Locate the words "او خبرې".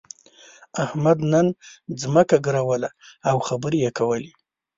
3.29-3.77